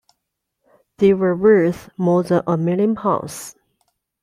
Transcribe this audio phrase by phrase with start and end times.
[0.97, 3.55] They were worth more than a million pounds.